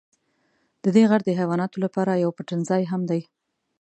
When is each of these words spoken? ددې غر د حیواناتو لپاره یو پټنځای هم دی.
ددې 0.83 1.03
غر 1.09 1.21
د 1.25 1.29
حیواناتو 1.39 1.77
لپاره 1.85 2.21
یو 2.23 2.31
پټنځای 2.37 2.83
هم 2.91 3.01
دی. 3.09 3.21